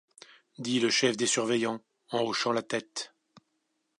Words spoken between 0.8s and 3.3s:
chef des surveillants en hochant la tête.